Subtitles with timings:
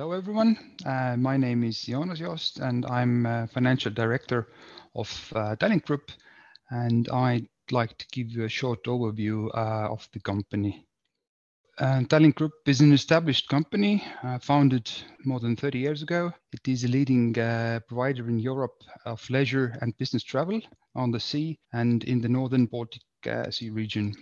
[0.00, 0.56] Hello, everyone.
[0.86, 4.48] Uh, my name is Jonas Joost, and I'm uh, Financial Director
[4.94, 6.10] of uh, Tallink Group.
[6.70, 10.86] And I'd like to give you a short overview uh, of the company.
[11.78, 14.90] Uh, Tallink Group is an established company uh, founded
[15.26, 16.32] more than 30 years ago.
[16.54, 20.62] It is a leading provider in Europe of leisure and business travel
[20.94, 23.02] on the sea and in the northern Baltic
[23.50, 24.14] Sea region.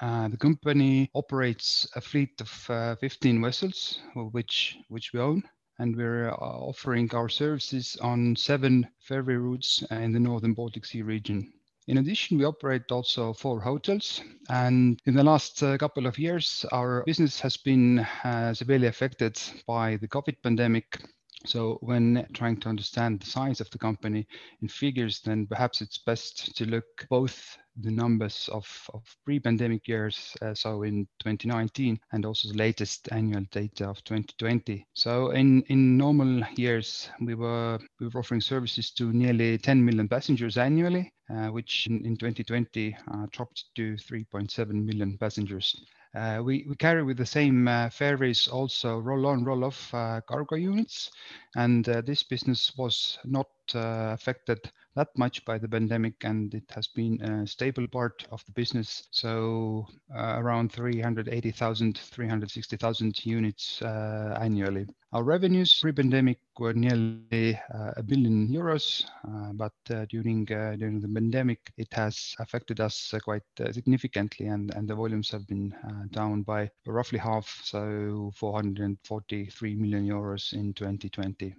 [0.00, 5.42] Uh, the company operates a fleet of uh, 15 vessels, which which we own,
[5.78, 11.02] and we're uh, offering our services on seven ferry routes in the northern Baltic Sea
[11.02, 11.50] region.
[11.88, 14.20] In addition, we operate also four hotels,
[14.50, 19.40] and in the last uh, couple of years, our business has been uh, severely affected
[19.66, 20.98] by the COVID pandemic.
[21.44, 24.26] So when trying to understand the size of the company
[24.62, 30.34] in figures, then perhaps it's best to look both the numbers of, of pre-pandemic years,
[30.42, 34.86] uh, so in 2019, and also the latest annual data of 2020.
[34.94, 40.08] So in, in normal years, we were, we were offering services to nearly 10 million
[40.08, 45.76] passengers annually, uh, which in, in 2020 uh, dropped to 3.7 million passengers.
[46.16, 51.10] Uh, we, we carry with the same uh, ferries also roll-on, roll-off uh, cargo units,
[51.56, 54.58] and uh, this business was not uh, affected
[54.96, 59.06] that much by the pandemic, and it has been a stable part of the business.
[59.10, 64.86] So uh, around 380,000, 360,000 units uh, annually.
[65.12, 71.00] Our revenues pre-pandemic were nearly uh, a billion euros, uh, but uh, during uh, during
[71.00, 73.42] the pandemic, it has affected us quite
[73.72, 75.74] significantly, and, and the volumes have been
[76.10, 81.54] down by roughly half, so 443 million euros in 2020.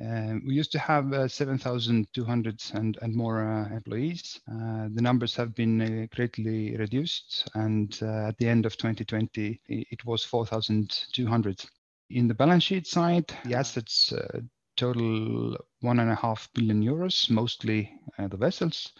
[0.00, 4.40] Uh, we used to have uh, 7,200 and, and more uh, employees.
[4.50, 9.60] Uh, the numbers have been uh, greatly reduced, and uh, at the end of 2020,
[9.68, 11.64] it was 4,200.
[12.10, 14.12] In the balance sheet side, the assets
[14.76, 18.92] total and a half billion euros, mostly the vessels,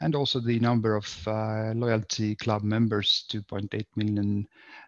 [0.00, 1.26] and also the number of
[1.76, 4.46] loyalty club members, 2.8 million,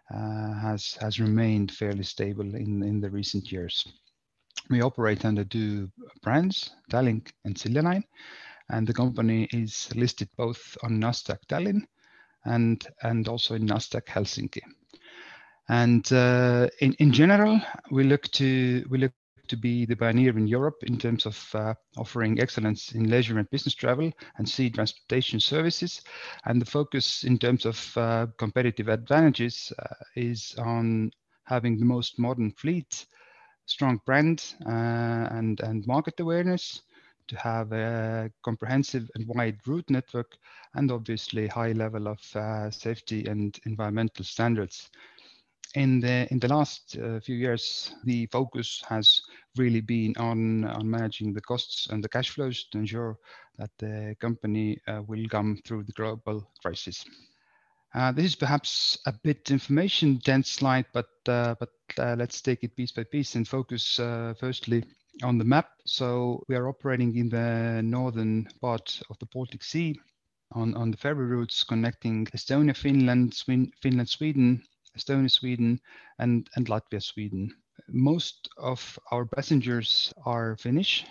[0.09, 3.85] has has remained fairly stable in in the recent years.
[4.69, 5.91] We operate under two
[6.21, 8.03] brands, Tallink and Silja
[8.69, 11.85] and the company is listed both on Nasdaq Tallinn
[12.45, 14.61] and and also in Nasdaq Helsinki.
[15.67, 19.11] And uh, in in general, we look to we look
[19.47, 23.49] to be the pioneer in Europe in terms of uh, offering excellence in leisure and
[23.49, 26.01] business travel and sea transportation services.
[26.45, 31.09] And the focus in terms of uh, competitive advantages uh, is on
[31.45, 33.07] having the most modern fleet
[33.69, 36.81] strong brand uh, and, and market awareness,
[37.27, 40.37] to have a comprehensive and wide route network,
[40.73, 44.89] and obviously high level of uh, safety and environmental standards.
[45.75, 49.21] In the in the last uh, few years, the focus has
[49.55, 53.17] really been on on managing the costs and the cash flows to ensure
[53.59, 57.05] that the company will come through the global crisis.
[57.93, 62.63] Uh, this is perhaps a bit information dense slide, but uh, but uh, let's take
[62.63, 64.83] it piece by piece and focus uh, firstly
[65.23, 65.69] on the map.
[65.85, 69.99] So we are operating in the northern part of the Baltic Sea
[70.51, 74.63] on, on the ferry routes connecting Estonia, Finland, Swin Finland, Sweden,
[74.97, 75.79] Estonia, Sweden,
[76.19, 77.51] and, and Latvia, Sweden.
[77.87, 81.05] Most of our passengers are Finnish,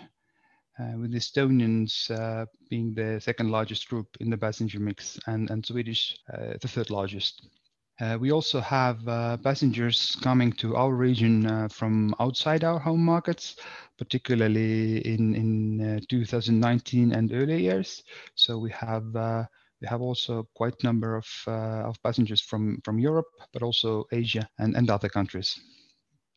[0.79, 5.65] uh, with Estonians uh, being the second largest group in the passenger mix and, and
[5.65, 7.47] Swedish uh, the third largest.
[7.99, 13.03] Uh, we also have uh, passengers coming to our region uh, from outside our home
[13.03, 13.57] markets,
[13.97, 18.03] particularly in, in 2019 and earlier years.
[18.35, 19.47] So we have
[19.81, 24.49] we have also quite a number of, of passengers from, from Europe, but also Asia
[24.57, 25.57] and, and other countries.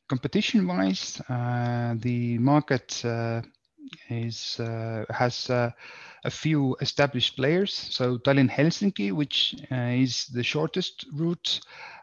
[0.08, 3.04] Competition-wise, the market
[4.08, 5.70] is uh, has uh,
[6.24, 7.72] a few established players.
[7.72, 11.60] So Tallinn Helsinki, which uh, is the shortest route,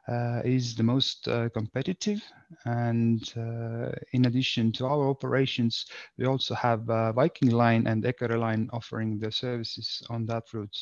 [0.07, 2.21] uh, is the most uh, competitive.
[2.65, 5.85] And uh, in addition to our operations,
[6.17, 6.83] we also have
[7.15, 10.77] Viking Line and Eckerö Line offering their services on that route.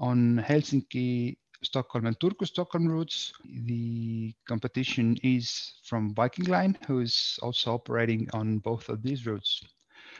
[0.00, 3.32] On Helsinki Stockholm and Turku Stockholm routes.
[3.64, 9.64] The competition is from Viking Line, who is also operating on both of these routes.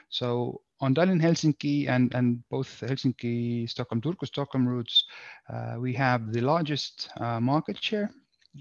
[0.09, 5.05] So on Tallinn Helsinki and, and both Helsinki Stockholm Turku Stockholm routes,
[5.53, 8.11] uh, we have the largest uh, market share.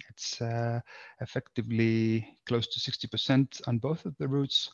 [0.09, 0.81] It's uh,
[1.21, 4.71] effectively close to 60% on both of the routes.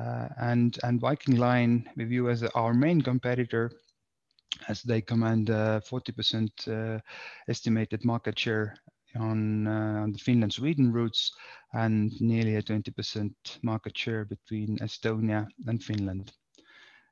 [0.00, 3.70] Uh, and, and Viking Line we view as our main competitor
[4.68, 7.00] as they command 40% uh,
[7.48, 8.74] estimated market share
[9.16, 11.32] on, uh, the Finland-Sweden routes
[11.72, 13.32] and nearly a 20%
[13.62, 16.32] market share between Estonia and Finland.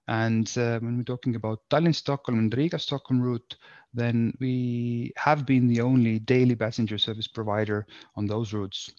[0.08, 3.56] And uh, when we're talking about Tallinn-Stockholm and Riga-Stockholm route,
[3.94, 7.86] then we have been the only daily passenger service provider
[8.16, 8.90] on those routes.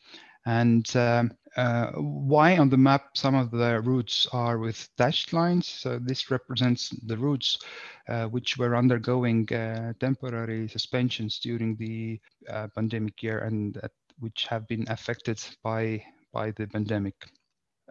[0.45, 5.67] And um, uh, why on the map some of the routes are with dashed lines?
[5.67, 7.59] So this represents the routes
[8.07, 12.19] uh, which were undergoing uh, temporary suspensions during the
[12.49, 13.79] uh, pandemic year and
[14.19, 17.15] which have been affected by, by the pandemic.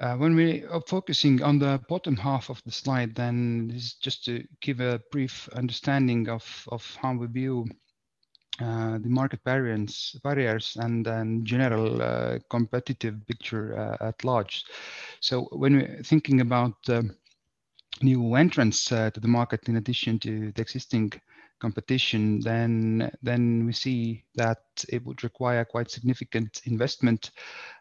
[0.00, 3.94] Uh, when we are focusing on the bottom half of the slide, then this is
[3.94, 7.66] just to give a brief understanding of, of how we view
[8.60, 14.64] uh, the market barriers, barriers and, and general uh, competitive picture uh, at large.
[15.20, 17.16] So when we're thinking about um,
[18.02, 21.12] new entrants uh, to the market, in addition to the existing
[21.60, 27.30] competition, then then we see that it would require quite significant investment,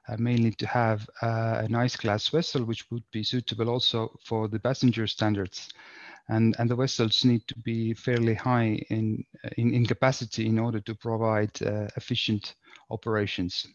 [0.07, 4.47] uh, mainly to have uh, an ice class vessel, which would be suitable also for
[4.47, 5.69] the passenger standards.
[6.29, 9.23] And, and the vessels need to be fairly high in,
[9.57, 12.55] in, in capacity in order to provide uh, efficient
[12.91, 13.65] operations.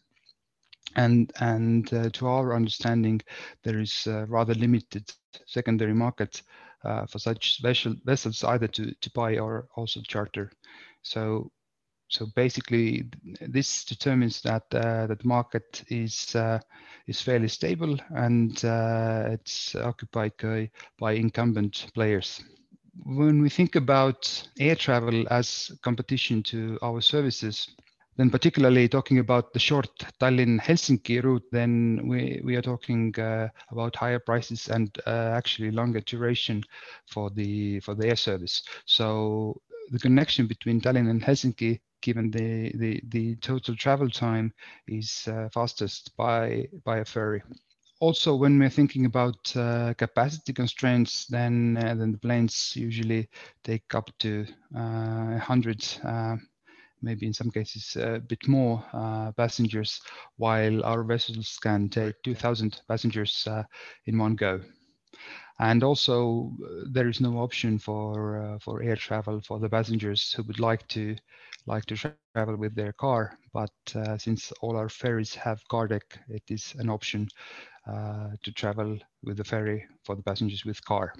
[0.97, 3.21] And, and uh, to our understanding,
[3.65, 5.13] there is uh, rather limited
[5.47, 6.43] secondary market
[6.85, 10.53] uh, for such vessel, vessels either to, to buy or also charter.
[11.03, 11.51] So
[12.09, 13.09] so basically
[13.41, 16.59] this determines that uh, that the market is uh,
[17.07, 20.33] is fairly stable and uh, it's occupied
[20.99, 22.43] by incumbent players.
[23.05, 27.69] When we think about air travel as competition to our services,
[28.17, 29.89] then particularly talking about the short
[30.21, 36.01] Tallinn-Helsinki route, then we, we are talking uh, about higher prices and uh, actually longer
[36.01, 36.63] duration
[37.07, 38.63] for the for the air service.
[38.87, 39.61] So
[39.91, 44.53] the connection between Tallinn and Helsinki, given the the, the total travel time,
[44.87, 47.43] is uh, fastest by by a ferry.
[48.01, 53.29] Also, when we're thinking about uh, capacity constraints, then uh, then the planes usually
[53.63, 56.37] take up to 100 uh,
[57.03, 60.01] maybe in some cases a bit more uh, passengers,
[60.37, 63.63] while our vessels can take 2,000 passengers uh,
[64.07, 64.61] in one go.
[65.61, 70.33] And also, uh, there is no option for uh, for air travel for the passengers
[70.33, 71.17] who would like to
[71.67, 73.05] like to travel with their car.
[73.23, 77.21] But uh, since all our ferries have car deck, it is an option
[77.87, 81.15] uh, to travel with the ferry for the passengers with car.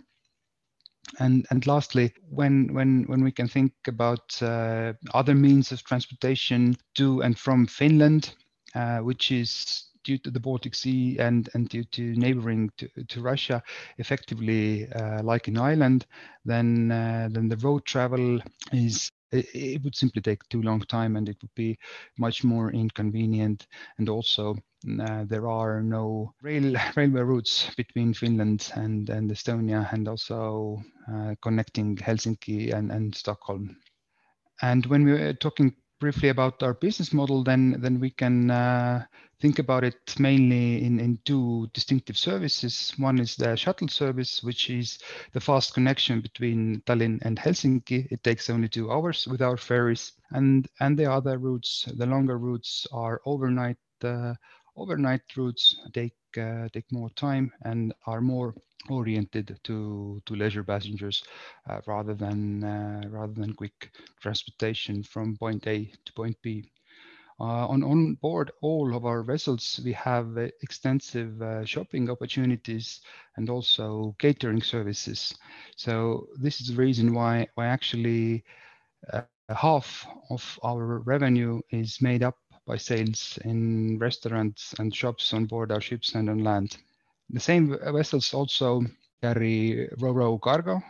[1.19, 6.77] And, and lastly, when, when, when we can think about uh, other means of transportation
[6.95, 8.35] to and from Finland,
[8.75, 13.21] uh, which is due to the Baltic Sea and, and due to neighboring to, to
[13.21, 13.63] Russia,
[13.99, 16.07] effectively uh, like an island,
[16.45, 18.41] then, uh, then the road travel
[18.73, 21.79] is it, would simply take too long time and it would be
[22.19, 23.67] much more inconvenient
[23.99, 24.55] and also
[25.01, 30.83] uh, there are no rail railway routes between Finland and, and Estonia and also
[31.13, 33.77] uh, connecting Helsinki and, and Stockholm.
[34.63, 39.03] And when we were talking briefly about our business model, then then we can uh,
[39.41, 42.93] think about it mainly in, in two distinctive services.
[42.99, 44.99] One is the shuttle service, which is
[45.33, 48.07] the fast connection between Tallinn and Helsinki.
[48.11, 50.13] It takes only two hours with our ferries.
[50.31, 54.35] And, and the other routes, the longer routes, are overnight uh,
[54.77, 58.55] overnight routes take uh, take more time and are more
[58.91, 61.23] oriented to to leisure passengers
[61.69, 66.71] uh, rather than uh, rather than quick transportation from point A to point B.
[67.41, 73.01] Uh, on, on board all of our vessels, we have uh, extensive uh, shopping opportunities
[73.37, 75.35] and also catering services.
[75.77, 78.45] So this is the reason why, why actually
[79.13, 85.47] uh, half of our revenue is made up by sales in restaurants and shops on
[85.47, 86.94] board our ships and on land.
[87.31, 88.83] The same vessels also
[89.23, 90.83] carry ro-ro cargo,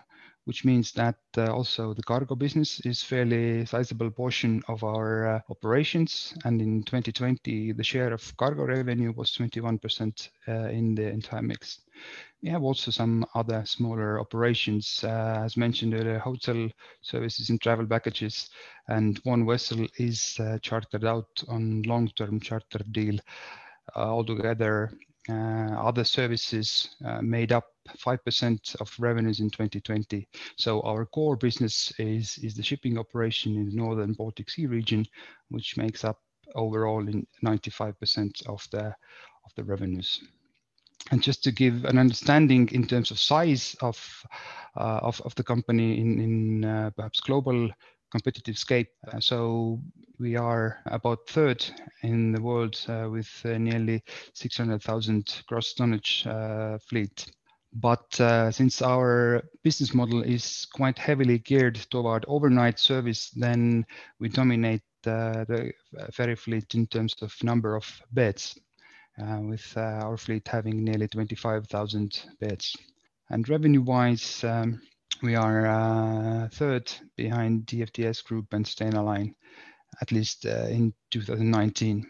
[0.44, 5.40] which means that uh, also the cargo business is fairly sizable portion of our uh,
[5.50, 6.34] operations.
[6.44, 11.80] And in 2020, the share of cargo revenue was 21% uh, in the entire mix.
[12.42, 16.68] We have also some other smaller operations, as mentioned earlier, hotel
[17.00, 18.50] services and travel packages.
[18.88, 23.18] And one vessel is chartered out on long-term charter deal.
[23.96, 24.92] Altogether,
[25.28, 27.66] other services made up
[27.98, 30.28] 5% of revenues in 2020.
[30.56, 35.06] So our core business is, the shipping operation in the Northern Baltic Sea region,
[35.48, 36.20] which makes up
[36.54, 40.20] overall in 95% of the, of the revenues.
[41.10, 43.98] And just to give an understanding in terms of size of,
[44.76, 45.00] uh,
[45.34, 47.68] the company in, in uh, perhaps global
[48.14, 48.90] competitive scape.
[49.18, 49.80] so
[50.20, 51.64] we are about third
[52.02, 52.76] in the world
[53.10, 54.00] with nearly
[54.34, 56.24] 600,000 gross tonnage
[56.88, 57.26] fleet.
[57.74, 63.84] But uh, since our business model is quite heavily geared toward overnight service, then
[64.20, 65.72] we dominate uh, the
[66.12, 68.56] ferry fleet in terms of number of beds,
[69.20, 72.76] uh, with our fleet having nearly 25,000 beds.
[73.30, 74.80] And revenue-wise, um,
[75.22, 79.34] we are uh, third behind DFDS Group and Stena Line,
[80.00, 82.06] at least uh, in 2019.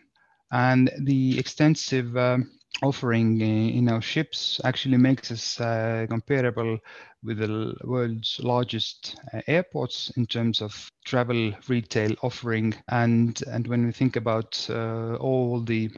[0.53, 2.51] And the extensive um,
[2.83, 6.79] offering in our ships actually makes us uh, comparable
[7.23, 12.75] with the world's largest uh, airports in terms of travel retail offering.
[12.89, 15.91] And and when we think about uh, all the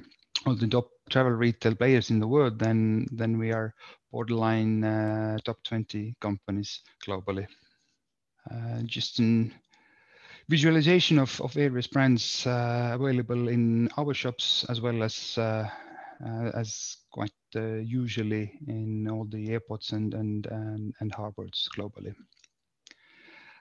[0.46, 3.74] all the top travel retail players in the world, then then we are
[4.16, 7.46] borderline uh, top 20 companies globally.
[8.50, 9.52] Uh, just in
[10.48, 15.68] visualization of, of various brands uh, available in our shops as well as uh,
[16.54, 22.14] as quite uh, usually in all the airports and, and, and, and harbors globally.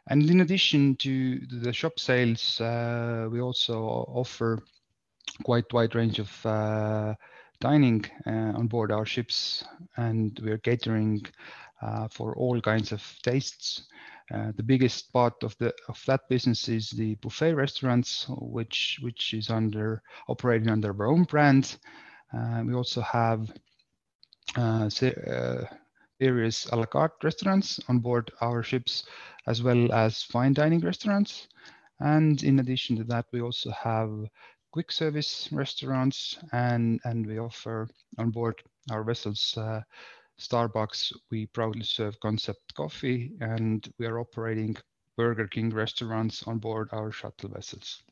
[0.08, 4.64] And in addition to the shop sales, uh, we also offer
[5.44, 7.14] quite wide range of uh,
[7.60, 9.64] dining uh, on board our ships,
[9.98, 11.26] and we're catering
[11.82, 13.84] uh, for all kinds of tastes.
[14.58, 19.50] the biggest part of the of that business is the buffet restaurants, which which is
[19.50, 21.78] under operating under our own brand,
[22.34, 23.52] uh, we also have
[24.58, 24.90] uh,
[25.28, 25.66] uh,
[26.20, 29.06] various a la carte restaurants on board our ships,
[29.48, 31.48] as well as fine dining restaurants.
[32.00, 34.12] And in addition to that, we also have
[34.76, 39.80] quick service restaurants and, and we offer on board our vessels uh,
[40.38, 41.14] Starbucks.
[41.32, 44.76] We proudly serve concept coffee and we are operating
[45.16, 48.04] Burger King restaurants on board our shuttle vessels.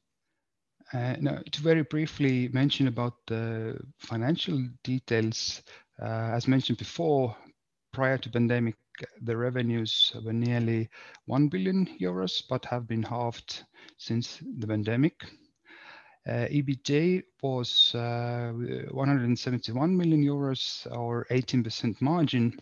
[0.94, 5.64] Uh, now, to very briefly mention about the financial details,
[6.02, 7.36] uh, as mentioned before,
[7.92, 8.76] prior to pandemic,
[9.22, 10.88] the revenues were nearly
[11.26, 13.66] 1 billion euros, but have been halved
[13.98, 15.26] since the pandemic.
[16.26, 18.54] Uh, EBITDA was uh,
[18.92, 22.58] 171 million euros, or 18% margin.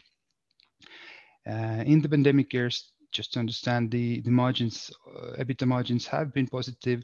[1.47, 6.33] Uh, in the pandemic years, just to understand the, the margins, uh, EBITDA margins have
[6.33, 7.03] been positive,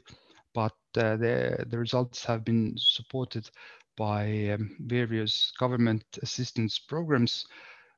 [0.52, 3.48] but the, the results have been supported
[3.96, 7.46] by um, various government assistance programs,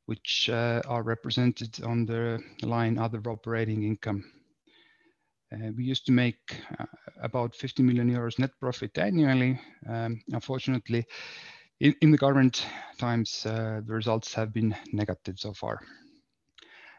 [0.04, 4.39] which are represented on the line other operating income.
[5.52, 6.38] Uh, we used to make
[6.78, 6.84] uh,
[7.22, 9.58] about 50 million euros net profit annually.
[9.88, 11.04] Um, unfortunately,
[11.80, 12.66] in, in, the current
[12.98, 15.80] times, uh, the results have been negative so far.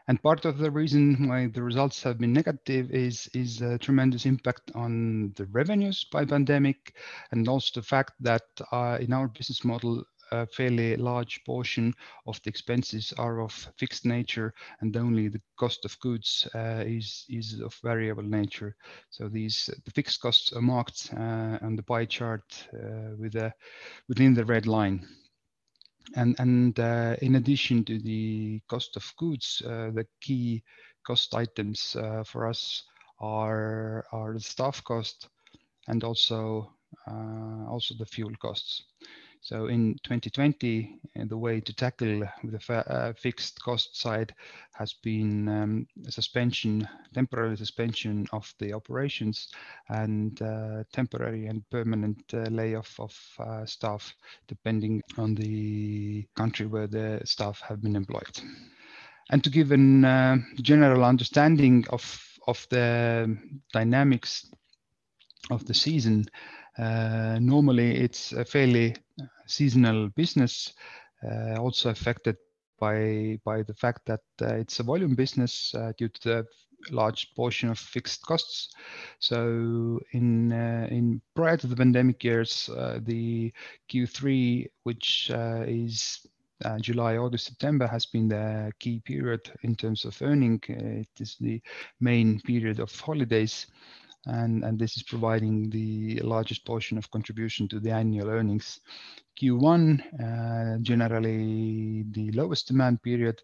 [0.08, 4.26] And part of the reason why the results have been negative is, is a tremendous
[4.26, 6.96] impact on the revenues by pandemic,
[7.30, 8.42] and also the fact that
[8.72, 11.94] uh, in our business model, a fairly large portion
[12.26, 17.26] of the expenses are of fixed nature and only the cost of goods uh, is,
[17.28, 18.74] is of variable nature.
[19.10, 23.36] So these the fixed costs are marked uh, on the pie chart uh, with
[24.08, 25.06] within the red line.
[26.16, 26.78] And, and
[27.22, 30.64] in addition to the cost of goods, the key
[31.06, 32.82] cost items for us
[33.20, 35.28] are, are the staff cost
[35.86, 36.74] and also,
[37.06, 38.82] also the fuel costs.
[39.44, 44.32] So in 2020, uh, the way to tackle the uh, fixed cost side
[44.72, 49.48] has been um, suspension, temporary suspension of the operations
[49.88, 54.14] and uh, temporary and permanent uh, layoff of uh, staff,
[54.46, 58.40] depending on the country where the staff have been employed.
[59.30, 63.36] And to give a uh, general understanding of, of the
[63.72, 64.48] dynamics
[65.50, 66.26] of the season,
[66.78, 68.94] uh, normally, it's a fairly
[69.46, 70.74] seasonal business,
[71.24, 72.36] uh, also affected
[72.78, 76.46] by by the fact that it's a volume business due to the
[76.90, 78.74] large portion of fixed costs.
[79.20, 82.68] So in in prior to the pandemic years,
[83.04, 83.52] the
[83.88, 86.26] Q3, which is
[86.64, 90.60] uh, July, August, September has been the key period in terms of earning.
[90.68, 91.60] Uh, it is the
[92.00, 93.66] main period of holidays
[94.26, 98.80] and, and this is providing the largest portion of contribution to the annual earnings.
[99.40, 103.40] Q1, uh, generally the lowest demand period,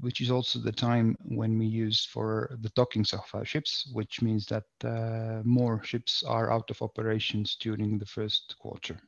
[0.00, 4.20] which is also the time when we use for the dockings of our ships, which
[4.20, 8.98] means that uh, more ships are out of operations during the first quarter.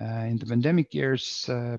[0.00, 1.76] Uh, in the pandemic years, uh,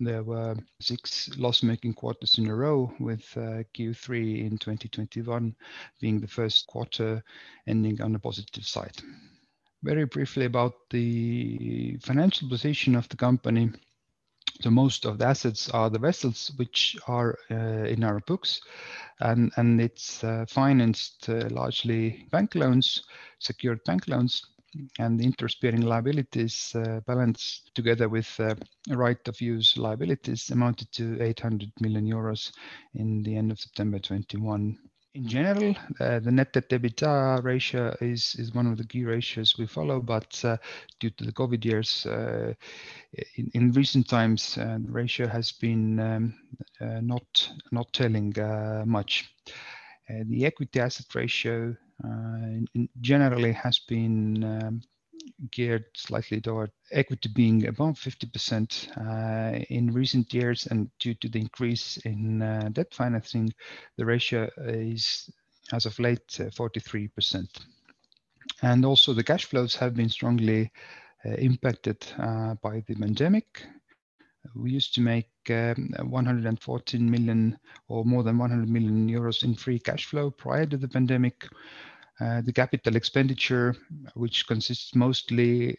[0.00, 5.54] there were six loss-making quarters in a row, with uh, Q3 in 2021
[6.00, 7.22] being the first quarter
[7.66, 8.96] ending on the positive side.
[9.82, 13.70] Very briefly about the financial position of the company.
[14.62, 18.60] So most of the assets are the vessels which are uh, in our books,
[19.20, 23.04] and and it's uh, financed largely bank loans,
[23.38, 24.44] secured bank loans,
[24.98, 28.54] and the interest-bearing liabilities uh, balance together with uh,
[28.90, 32.52] right of use liabilities amounted to 800 million euros
[32.94, 34.78] in the end of September 21.
[35.14, 39.66] In general, uh, the net debt EBITDA ratio is, one of the key ratios we
[39.66, 40.30] follow, but
[41.00, 42.06] due to the COVID years,
[43.54, 46.34] in, recent times, the ratio has been um,
[46.80, 48.32] not not telling
[48.86, 49.34] much.
[50.08, 51.76] the equity asset ratio
[53.00, 54.80] generally has been um,
[55.50, 61.40] geared slightly toward equity being above 50% uh, in recent years, and due to the
[61.40, 63.52] increase in uh, debt financing,
[63.96, 65.30] the ratio is,
[65.72, 67.46] as of late, 43%.
[68.62, 70.70] And also the cash flows have been strongly
[71.24, 72.06] impacted
[72.62, 73.66] by the pandemic.
[74.54, 79.78] We used to make um, 114 million or more than 100 million euros in free
[79.78, 81.46] cash flow prior to the pandemic.
[82.20, 83.74] Uh, the capital expenditure,
[84.14, 85.78] which consists mostly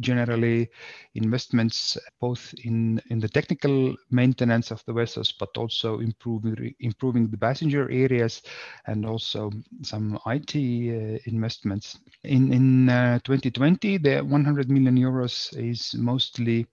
[0.00, 0.68] generally
[1.14, 7.38] investments both in, in the technical maintenance of the vessels, but also improving, improving the
[7.38, 8.42] passenger areas
[8.86, 9.50] and also
[9.82, 11.98] some IT uh, investments.
[12.24, 16.66] In, in uh, 2020, the 100 million euros is mostly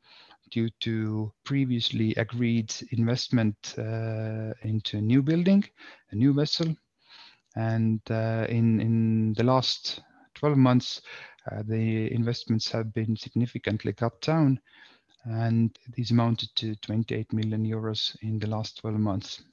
[0.51, 5.63] due to previously agreed investment uh, into a new building,
[6.11, 6.75] a new vessel,
[7.55, 10.01] and uh, in, in the last
[10.35, 11.01] 12 months,
[11.51, 14.59] uh, the investments have been significantly cut down,
[15.23, 19.43] and these amounted to 28 million euros in the last 12 months.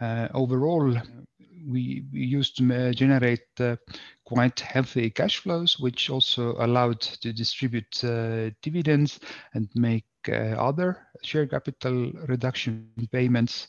[0.00, 0.96] Uh, overall,
[1.68, 3.44] we, used to generate
[4.24, 8.00] quite healthy cash flows, which also allowed to distribute
[8.62, 9.20] dividends
[9.52, 13.68] and make other share capital reduction payments.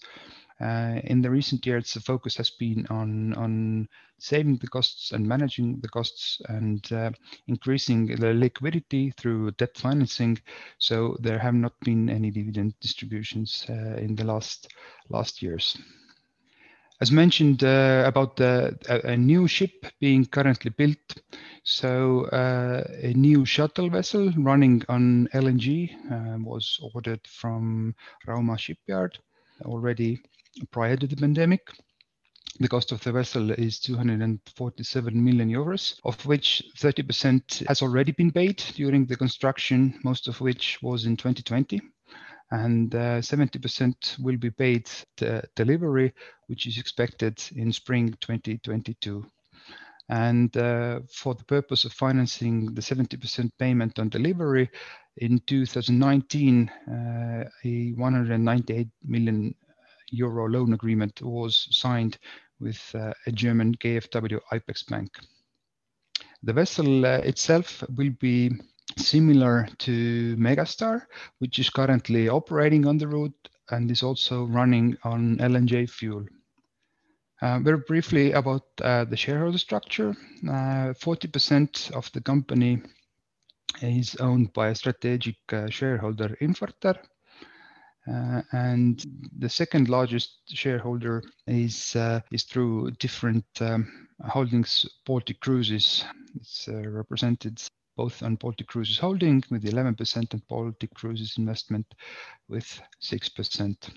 [0.62, 3.88] Uh, in the recent years, the focus has been on, on
[4.19, 7.10] saving the costs and managing the costs and uh,
[7.47, 10.38] increasing the liquidity through debt financing.
[10.78, 14.71] So there have not been any dividend distributions uh, in the last
[15.10, 15.78] last years.
[17.00, 21.15] As mentioned uh, about the, a, a, new ship being currently built,
[21.63, 27.95] so uh, a new shuttle vessel running on LNG uh, was ordered from
[28.28, 29.17] Rauma shipyard
[29.65, 30.21] already
[30.71, 31.61] prior to the pandemic.
[32.59, 38.31] The cost of the vessel is 247 million euros, of which 30% has already been
[38.31, 41.79] paid during the construction, most of which was in 2020
[42.51, 46.13] and uh, 70% will be paid the delivery,
[46.47, 49.25] which is expected in spring 2022.
[50.09, 54.69] And uh, for the purpose of financing the 70% payment on delivery,
[55.17, 59.55] in 2019, uh, a 198 million
[60.12, 62.17] euro loan agreement was signed
[62.60, 65.10] with uh, a German KfW IPEX bank.
[66.43, 68.52] The vessel uh, itself will be
[68.97, 71.06] similar to Megastar,
[71.39, 76.26] which is currently operating on the route and is also running on LNG fuel.
[77.41, 80.15] Uh, very briefly about uh, the shareholder structure.
[80.43, 82.82] 40% uh, of the company
[83.82, 86.97] is owned by a strategic uh, shareholder, Infortar,
[88.07, 89.05] uh, and
[89.37, 94.87] the second largest shareholder is uh, is through different um, holdings.
[95.05, 96.03] Baltic Cruises
[96.35, 97.61] it's uh, represented
[97.97, 101.85] both on Baltic Cruises Holding with 11% and Baltic Cruises Investment
[102.47, 103.89] with 6%.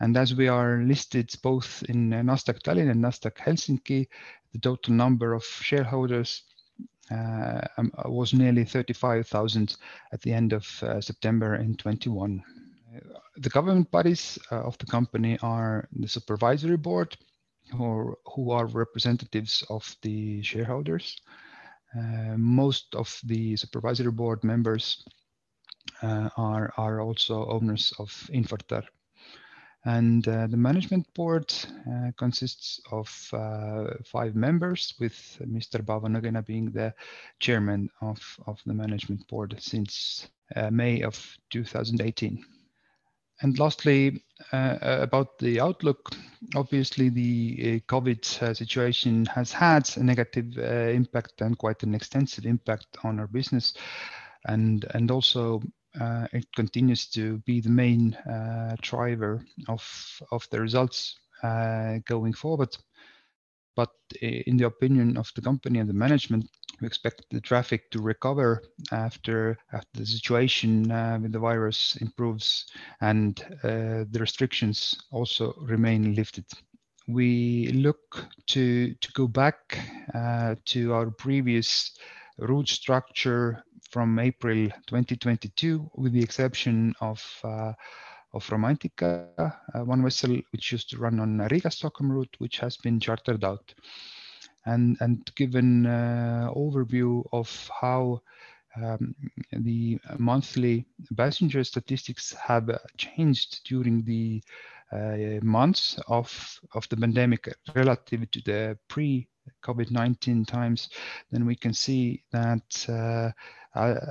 [0.00, 4.06] And as we are listed both in Nasdaq Tallinn and Nasdaq Helsinki,
[4.52, 6.44] the total number of shareholders
[7.10, 9.76] uh, um, was nearly 35,000
[10.12, 12.42] at the end of uh, September in 21
[13.36, 17.16] the government bodies uh, of the company are the supervisory board,
[17.72, 21.16] who, who are representatives of the shareholders.
[21.96, 25.04] Uh, most of the supervisory board members
[26.02, 28.82] uh, are, are also owners of Infortar.
[29.84, 31.54] And uh, the management board
[31.88, 35.80] uh, consists of uh, five members, with Mr.
[35.84, 36.92] Paavo Nõgene being the
[37.38, 40.28] chairman of, of the management board since
[40.70, 42.44] May of 2018.
[43.42, 46.10] And lastly, uh, uh, about the outlook,
[46.54, 51.94] obviously the uh, COVID uh, situation has had a negative uh, impact and quite an
[51.94, 53.74] extensive impact on our business,
[54.46, 55.62] and and also
[56.00, 58.16] uh, it continues to be the main
[58.80, 59.82] driver of
[60.30, 61.18] of the results
[62.06, 62.76] going forward.
[63.74, 63.90] But
[64.22, 66.48] in the opinion of the company and the management,
[66.80, 68.62] we expect the traffic to recover
[68.92, 72.66] after after the situation uh, with the virus improves
[73.00, 76.44] and uh, the restrictions also remain lifted.
[77.08, 79.78] We look to to go back
[80.14, 81.96] uh, to our previous
[82.38, 87.72] route structure from April 2022, with the exception of uh,
[88.32, 92.76] of Romantika, uh, one vessel which used to run on Riga Stockholm route, which has
[92.76, 93.72] been chartered out
[94.66, 98.20] and and given uh, overview of how
[98.76, 99.14] um,
[99.52, 104.42] the monthly passenger statistics have changed during the
[104.92, 109.28] uh, months of of the pandemic relative to the pre
[109.62, 110.88] COVID-19 times,
[111.30, 113.30] then we can see that uh,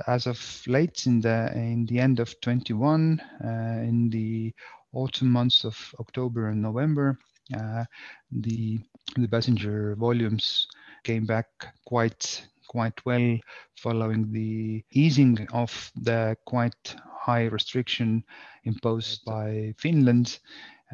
[0.06, 3.48] as of late in the in the end of 21, uh,
[3.82, 4.54] in the
[4.92, 7.18] autumn months of October and November,
[7.56, 7.84] uh,
[8.30, 8.78] the
[9.14, 10.66] the passenger volumes
[11.04, 11.46] came back
[11.86, 13.38] quite quite well
[13.76, 18.24] following the easing of the quite high restriction
[18.64, 20.38] imposed by Finland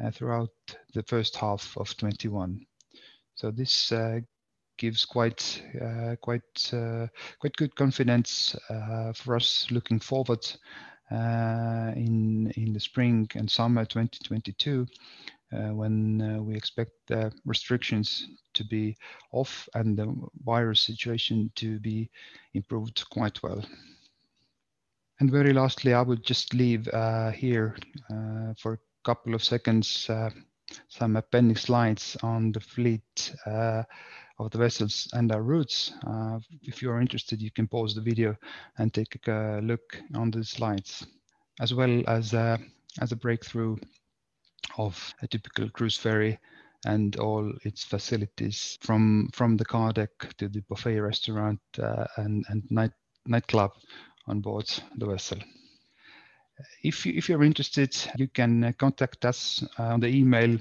[0.01, 0.49] uh, throughout
[0.93, 2.65] the first half of 21.
[3.35, 4.19] So this uh,
[4.77, 7.07] gives quite uh, quite uh,
[7.39, 10.45] quite good confidence uh, for us looking forward
[11.11, 14.85] uh, in in the spring and summer 2022 uh,
[15.71, 18.95] when uh, we expect the restrictions to be
[19.31, 20.13] off and the
[20.43, 22.09] virus situation to be
[22.53, 23.63] improved quite well.
[25.19, 27.75] And very lastly, I would just leave uh, here
[28.57, 30.09] for a couple of seconds
[30.87, 33.83] some appendix slides on the fleet uh,
[34.39, 35.93] of the vessels and our routes.
[36.05, 38.35] Uh, if you're interested, you can pause the video
[38.77, 41.05] and take a look on the slides,
[41.59, 42.57] as well as, uh,
[43.01, 43.75] as a breakthrough
[44.77, 46.39] of a typical cruise ferry
[46.85, 52.45] and all its facilities from from the car deck to the buffet restaurant uh, and
[52.49, 52.91] and night
[53.25, 53.71] nightclub
[54.27, 55.37] on board the vessel.
[56.83, 60.57] If you if you're interested, you can uh, contact us on the email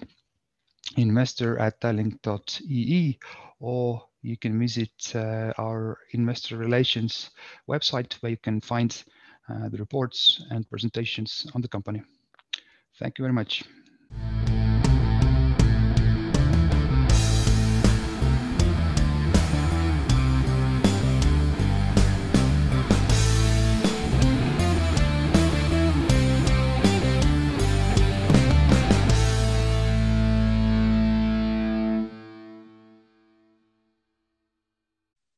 [0.97, 3.19] investor at tallink.ee
[3.61, 7.31] or you can visit uh, our investor relations
[7.69, 9.05] website where you can find
[9.49, 12.03] uh, the reports and presentations on the company.
[12.99, 13.65] Thank you very much.